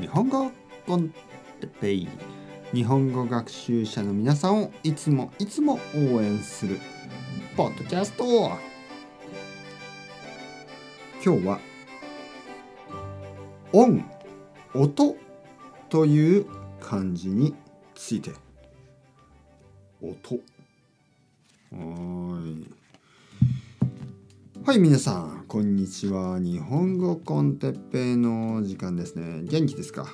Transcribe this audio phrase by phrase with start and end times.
[0.00, 0.52] 日本語
[0.86, 1.12] コン
[1.80, 2.08] テイ。
[2.72, 6.78] 日本語学習者の皆さんをいつもいつも応援する。
[7.56, 8.24] ポッドキャスト。
[11.24, 11.58] 今日は
[13.72, 14.04] 音。
[14.72, 15.16] 音
[15.88, 16.46] という
[16.80, 17.56] 漢字に
[17.96, 18.30] ついて。
[20.00, 20.36] 音。
[21.72, 22.87] はい。
[24.68, 26.38] はい皆さんこんにちは。
[26.38, 29.40] 日本語コンテッペイの時間ですね。
[29.44, 30.04] 元気ですか？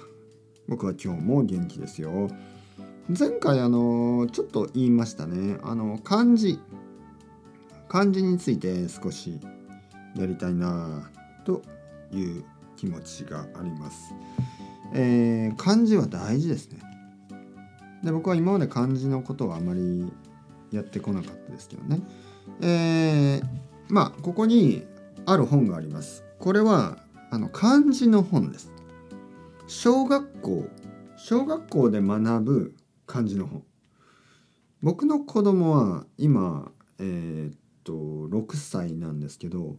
[0.69, 2.29] 僕は今日も元気ですよ。
[3.09, 5.59] 前回あのちょっと言いましたね。
[5.65, 6.61] あの漢字。
[7.89, 9.41] 漢字について少し
[10.15, 11.11] やりたいな
[11.45, 11.61] と
[12.13, 12.45] いう
[12.77, 14.15] 気持ちがあります、
[14.95, 16.79] えー漢字は大事ですね。
[18.05, 20.13] で僕は今まで漢字のことはあまり
[20.71, 22.01] やってこなかったですけどね。
[22.61, 24.85] えーまあここに
[25.27, 26.25] ある本があります。
[26.39, 26.99] これは
[27.31, 28.73] あの漢字の本です。
[29.67, 30.69] 小学校
[31.17, 32.75] 小学校で学ぶ
[33.07, 33.63] 漢字の本。
[34.83, 39.77] 僕の子供は今えーっと6歳なんですけど、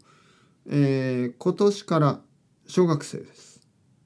[0.68, 2.22] えー今年から
[2.68, 3.62] 小学生です、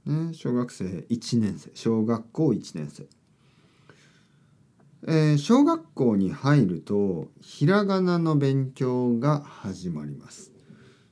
[0.06, 1.72] ね、小学生1年生。
[1.74, 3.08] 小学校1年生。
[5.08, 10.52] えー小学校に入るとひらがなの勉強が始まります。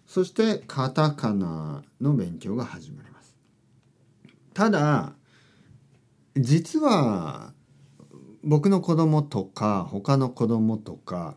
[0.06, 3.36] そしてカタカナの勉強が始まります。
[4.54, 5.14] ただ
[6.36, 7.54] 実は
[8.44, 11.36] 僕の子供とか他の子供とか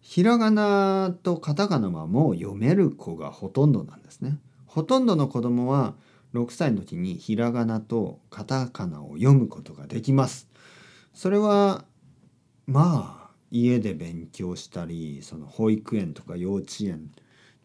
[0.00, 4.38] ひらがなとカタカナはもう読める子がほとんどなんですね。
[4.66, 5.94] ほとんどの子供は
[6.34, 10.48] 6歳の時にひらがなとカタカナを読むことができます。
[11.14, 11.84] それは
[12.66, 17.10] まあ家で勉強したりその保育園とか幼稚園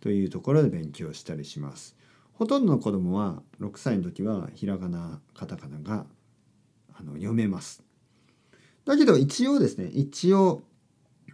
[0.02, 1.96] というところで勉強したりします。
[2.34, 6.06] ほとんどの子供は6歳の時はひらがなカタカナが
[7.00, 7.84] あの読めます。
[8.86, 10.62] だけど一応ですね一応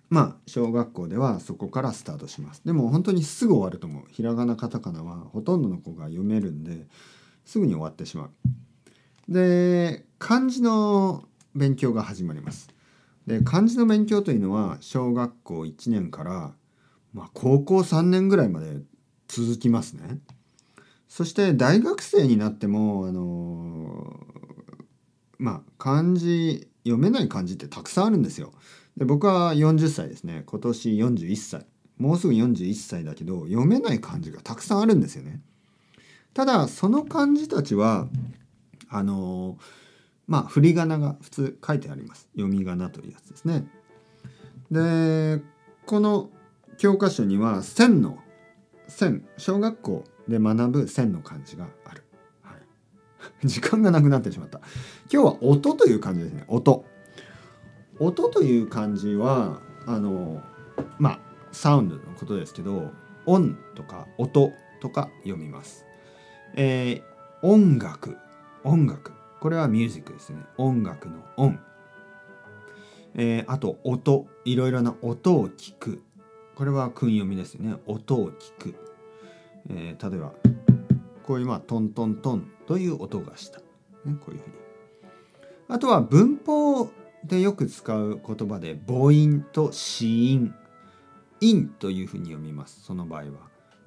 [0.10, 2.62] まあ小学校ではそこからスタートします。
[2.64, 4.04] でも本当にすぐ終わると思う。
[4.12, 6.86] ひらがなカタカナはほとんどの子が読めるんで
[7.44, 8.32] すぐに終わってしまう。
[9.28, 11.26] で漢字の
[11.56, 12.70] 勉強が始まります。
[13.28, 16.52] で漢字の勉強というのは小学校1年から、
[17.14, 18.82] まあ、高校3年ぐらいまで
[19.28, 20.20] 続きますね。
[21.08, 24.20] そして大学生になってもあの
[25.38, 28.52] まあ漢字読めない漢字ってたくさんあるんですよ。
[28.98, 30.44] で僕は40歳ですね。
[30.46, 31.66] 今年41歳。
[31.98, 35.40] もうすぐ41歳だけど読めない漢字がたくさんあるんですよね。
[36.34, 38.08] ただその漢字たちは
[38.90, 39.58] あの
[40.28, 42.28] まあ振り仮名が普通書いてあります。
[42.36, 43.66] 読み仮名というやつですね。
[44.72, 45.42] で
[45.86, 46.30] この
[46.78, 48.18] 教科書には線の
[48.88, 52.04] 線小学校で学ぶ線の漢字がある、
[52.42, 52.58] はい、
[53.48, 54.60] 時間がなくなってしまった。
[55.12, 56.46] 今日は音という漢字ですね。
[56.48, 56.86] 音。
[58.00, 60.42] 音という漢字はあの
[60.98, 61.20] まあ
[61.52, 62.92] サウンドのことですけど
[63.26, 64.52] 音とか音
[64.82, 65.86] とか読みます、
[66.56, 67.14] えー
[67.46, 68.18] 音楽。
[68.64, 69.12] 音楽。
[69.44, 70.40] これはミュージックですね。
[70.56, 71.60] 音楽の音、
[73.14, 74.26] えーあと音。
[74.46, 76.02] いろいろな音を聞く。
[76.56, 77.76] これは訓読みですね。
[77.86, 78.76] 音を聞く、
[79.70, 80.32] えー例えば
[81.24, 83.66] こういうまあトントントンという音がした、ね、
[84.26, 84.56] こういうふうに。
[85.68, 86.90] あとは文法
[87.26, 90.56] でよく使う言葉で母音と子音。
[91.42, 92.82] 音というふうに読みます。
[92.82, 93.32] その場合は。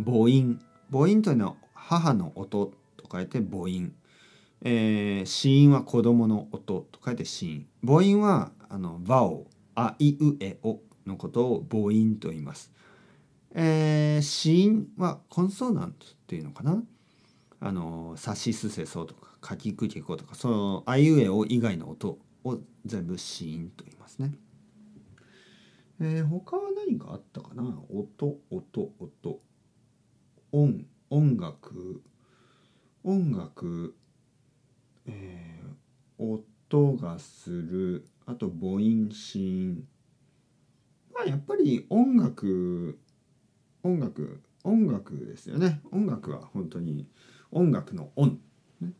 [0.05, 0.61] 母音。
[0.93, 2.67] 母音というのは母の音
[2.99, 3.95] と書いて母音、
[4.63, 12.73] えー、子音は子供の音と書いて子音母音はあの和をあいうえおのことを母音と言います、
[13.55, 16.83] えー、子音はコンソーナントっていうのかな？
[17.61, 24.35] あのさしすせそとかかきくけことかそのあいうえお以外の音を全部子音と言いますね。
[26.01, 27.63] えー、他は何かあったかな？
[27.91, 29.41] 音音音。
[30.53, 32.03] 音音楽。
[33.05, 33.95] 音楽、
[35.07, 39.85] えー、音がするあと母音子音。
[41.15, 42.99] まあやっぱり音楽
[43.83, 45.81] 音楽音楽ですよね。
[45.93, 47.09] 音楽は本当に
[47.51, 48.39] 音楽の音。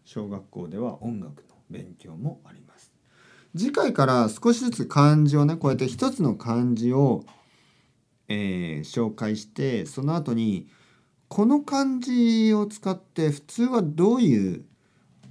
[0.05, 2.93] 小学校では音楽の勉強もあります。
[3.57, 7.25] 次回から少しずつ漢字をねこうやって一つの漢字を、
[8.29, 10.69] えー紹介してその後に
[11.29, 14.65] この漢字を使って普通はどういう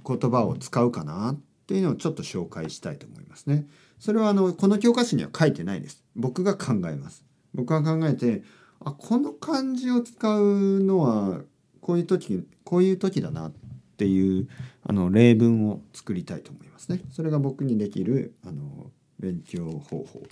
[0.06, 3.66] 言葉を使うかなっていうのをちょっと紹介したいと思いますね。
[3.98, 6.04] それはあのこの教科書には書いてないです。
[6.14, 7.24] 僕が考えます。
[7.54, 8.42] 僕が考えて
[8.80, 11.40] あこの漢字を使うのは
[11.80, 13.52] こういう時こういう時だなっ
[13.96, 14.48] ていう
[14.82, 17.00] あの例文を作りたいと思いますね。
[17.10, 20.22] それが僕にできるあの勉強方法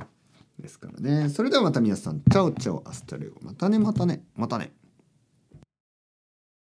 [0.60, 1.30] ですからね。
[1.30, 3.40] それではまた皆さん、 chao chao hasta luego。
[3.42, 4.66] またねまたねまたね。
[4.66, 4.83] またね